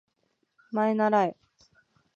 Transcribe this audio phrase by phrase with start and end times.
[0.87, 1.37] まえならえ